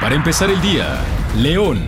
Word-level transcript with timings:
Para 0.00 0.14
empezar 0.14 0.48
el 0.50 0.62
día, 0.62 0.98
León. 1.36 1.84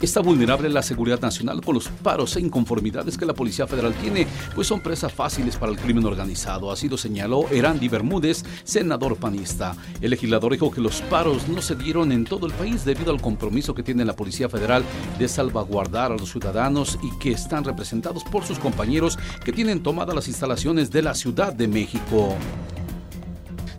Está 0.00 0.20
vulnerable 0.20 0.68
la 0.68 0.82
seguridad 0.82 1.20
nacional 1.20 1.60
con 1.60 1.74
los 1.74 1.88
paros 1.88 2.36
e 2.36 2.40
inconformidades 2.40 3.18
que 3.18 3.26
la 3.26 3.34
Policía 3.34 3.66
Federal 3.66 3.92
tiene, 3.94 4.28
pues 4.54 4.68
son 4.68 4.78
presas 4.78 5.12
fáciles 5.12 5.56
para 5.56 5.72
el 5.72 5.78
crimen 5.78 6.04
organizado. 6.04 6.70
Así 6.70 6.88
lo 6.88 6.96
señaló 6.96 7.48
Erandi 7.50 7.88
Bermúdez, 7.88 8.44
senador 8.62 9.16
panista. 9.16 9.74
El 10.00 10.10
legislador 10.10 10.52
dijo 10.52 10.70
que 10.70 10.80
los 10.80 11.02
paros 11.02 11.48
no 11.48 11.60
se 11.60 11.74
dieron 11.74 12.12
en 12.12 12.24
todo 12.24 12.46
el 12.46 12.52
país 12.52 12.84
debido 12.84 13.10
al 13.10 13.20
compromiso 13.20 13.74
que 13.74 13.82
tiene 13.82 14.04
la 14.04 14.14
Policía 14.14 14.48
Federal 14.48 14.84
de 15.18 15.26
salvaguardar 15.26 16.12
a 16.12 16.16
los 16.16 16.30
ciudadanos 16.30 17.00
y 17.02 17.18
que 17.18 17.32
están 17.32 17.64
representados 17.64 18.22
por 18.22 18.44
sus 18.44 18.60
compañeros 18.60 19.18
que 19.44 19.52
tienen 19.52 19.82
tomadas 19.82 20.14
las 20.14 20.28
instalaciones 20.28 20.92
de 20.92 21.02
la 21.02 21.14
Ciudad 21.16 21.52
de 21.52 21.66
México. 21.66 22.36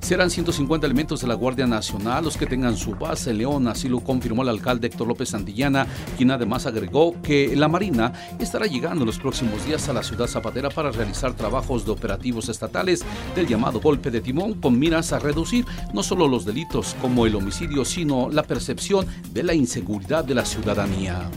Serán 0.10 0.32
150 0.32 0.88
elementos 0.88 1.22
de 1.22 1.28
la 1.28 1.36
Guardia 1.36 1.68
Nacional 1.68 2.24
los 2.24 2.36
que 2.36 2.48
tengan 2.48 2.76
su 2.76 2.96
base 2.96 3.30
en 3.30 3.38
León, 3.38 3.68
así 3.68 3.88
lo 3.88 4.00
confirmó 4.00 4.42
el 4.42 4.50
alcalde 4.50 4.88
Héctor 4.88 5.08
López 5.08 5.30
Santillana, 5.30 5.86
quien 6.18 6.32
además 6.32 6.66
agregó 6.66 7.22
que 7.22 7.56
la 7.56 7.68
Marina 7.68 8.12
estará 8.40 8.66
llegando 8.66 9.04
en 9.04 9.06
los 9.06 9.20
próximos 9.20 9.64
días 9.68 9.88
a 9.88 9.94
la 9.94 10.02
ciudad 10.02 10.26
zapatera 10.26 10.72
para 10.72 10.90
realizar 10.90 11.36
trabajos 11.36 11.86
de 11.86 11.92
operativos 11.92 12.50
estatales 12.50 13.06
del 13.36 13.46
llamado 13.46 13.80
golpe 13.80 14.10
de 14.10 14.22
timón 14.22 14.56
con 14.56 14.80
miras 14.80 15.14
a 15.14 15.20
reducir 15.20 15.64
no 15.94 16.02
solo 16.02 16.28
los 16.28 16.44
delitos 16.44 16.96
como 17.00 17.28
el 17.28 17.36
homicidio, 17.36 17.86
sino 17.86 18.32
la 18.32 18.42
percepción 18.42 19.06
de 19.32 19.44
la 19.44 19.54
inseguridad 19.54 20.26
de 20.26 20.34
la 20.34 20.44
ciudadanía. 20.44 21.30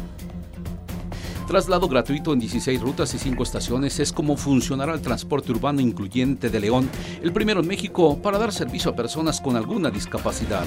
Traslado 1.47 1.89
gratuito 1.89 2.33
en 2.33 2.39
16 2.39 2.81
rutas 2.81 3.13
y 3.15 3.19
5 3.19 3.43
estaciones 3.43 3.99
es 4.01 4.13
como 4.13 4.37
funcionará 4.37 4.95
el 4.95 5.03
transporte 5.03 5.53
urbano 5.53 5.81
incluyente 5.81 6.49
de 6.49 6.61
León, 6.61 6.89
el 7.23 7.33
primero 7.33 7.61
en 7.61 7.67
México 7.67 8.17
para 8.23 8.39
dar 8.39 8.53
servicio 8.53 8.91
a 8.91 8.97
personas 8.97 9.41
con 9.41 9.57
alguna 9.57 9.91
discapacidad. 9.91 10.65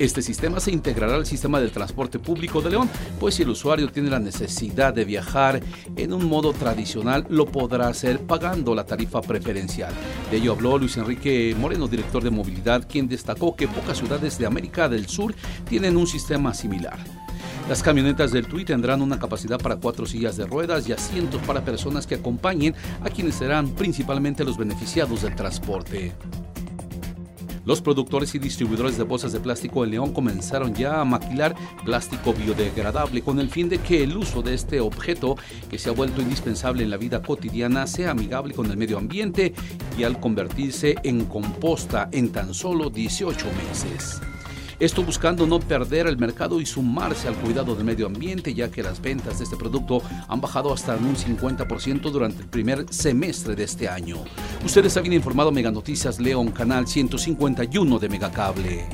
Este 0.00 0.22
sistema 0.22 0.60
se 0.60 0.72
integrará 0.72 1.14
al 1.14 1.26
sistema 1.26 1.60
del 1.60 1.72
transporte 1.72 2.18
público 2.18 2.62
de 2.62 2.70
León, 2.70 2.88
pues 3.20 3.34
si 3.34 3.42
el 3.42 3.50
usuario 3.50 3.92
tiene 3.92 4.08
la 4.08 4.18
necesidad 4.18 4.94
de 4.94 5.04
viajar 5.04 5.60
en 5.94 6.14
un 6.14 6.24
modo 6.24 6.54
tradicional, 6.54 7.26
lo 7.28 7.44
podrá 7.44 7.88
hacer 7.88 8.20
pagando 8.20 8.74
la 8.74 8.86
tarifa 8.86 9.20
preferencial. 9.20 9.92
De 10.30 10.38
ello 10.38 10.52
habló 10.52 10.78
Luis 10.78 10.96
Enrique 10.96 11.54
Moreno, 11.60 11.86
director 11.86 12.24
de 12.24 12.30
movilidad, 12.30 12.88
quien 12.88 13.08
destacó 13.08 13.54
que 13.54 13.68
pocas 13.68 13.98
ciudades 13.98 14.38
de 14.38 14.46
América 14.46 14.88
del 14.88 15.06
Sur 15.06 15.34
tienen 15.68 15.98
un 15.98 16.06
sistema 16.06 16.54
similar. 16.54 16.98
Las 17.70 17.84
camionetas 17.84 18.32
del 18.32 18.48
TUI 18.48 18.64
tendrán 18.64 19.00
una 19.00 19.20
capacidad 19.20 19.56
para 19.56 19.76
cuatro 19.76 20.04
sillas 20.04 20.36
de 20.36 20.44
ruedas 20.44 20.88
y 20.88 20.92
asientos 20.92 21.40
para 21.42 21.64
personas 21.64 22.04
que 22.04 22.16
acompañen 22.16 22.74
a 23.00 23.10
quienes 23.10 23.36
serán 23.36 23.68
principalmente 23.68 24.42
los 24.42 24.58
beneficiados 24.58 25.22
del 25.22 25.36
transporte. 25.36 26.12
Los 27.64 27.80
productores 27.80 28.34
y 28.34 28.40
distribuidores 28.40 28.98
de 28.98 29.04
bolsas 29.04 29.32
de 29.32 29.38
plástico 29.38 29.84
en 29.84 29.92
León 29.92 30.12
comenzaron 30.12 30.74
ya 30.74 31.00
a 31.00 31.04
maquilar 31.04 31.54
plástico 31.84 32.34
biodegradable 32.34 33.22
con 33.22 33.38
el 33.38 33.48
fin 33.50 33.68
de 33.68 33.78
que 33.78 34.02
el 34.02 34.16
uso 34.16 34.42
de 34.42 34.54
este 34.54 34.80
objeto, 34.80 35.36
que 35.70 35.78
se 35.78 35.90
ha 35.90 35.92
vuelto 35.92 36.20
indispensable 36.20 36.82
en 36.82 36.90
la 36.90 36.96
vida 36.96 37.22
cotidiana, 37.22 37.86
sea 37.86 38.10
amigable 38.10 38.52
con 38.52 38.68
el 38.68 38.78
medio 38.78 38.98
ambiente 38.98 39.54
y 39.96 40.02
al 40.02 40.18
convertirse 40.18 40.96
en 41.04 41.24
composta 41.26 42.08
en 42.10 42.32
tan 42.32 42.52
solo 42.52 42.90
18 42.90 43.46
meses. 43.68 44.20
Esto 44.80 45.02
buscando 45.02 45.46
no 45.46 45.60
perder 45.60 46.06
el 46.06 46.16
mercado 46.16 46.58
y 46.58 46.64
sumarse 46.64 47.28
al 47.28 47.34
cuidado 47.34 47.74
del 47.74 47.84
medio 47.84 48.06
ambiente, 48.06 48.54
ya 48.54 48.70
que 48.70 48.82
las 48.82 49.02
ventas 49.02 49.36
de 49.36 49.44
este 49.44 49.54
producto 49.54 50.00
han 50.26 50.40
bajado 50.40 50.72
hasta 50.72 50.96
un 50.96 51.14
50% 51.16 52.10
durante 52.10 52.40
el 52.40 52.48
primer 52.48 52.86
semestre 52.90 53.54
de 53.54 53.64
este 53.64 53.90
año. 53.90 54.16
Ustedes 54.64 54.96
habían 54.96 55.12
informado 55.12 55.52
Mega 55.52 55.70
Noticias 55.70 56.18
León, 56.18 56.50
canal 56.50 56.86
151 56.86 57.98
de 57.98 58.08
Megacable. 58.08 58.86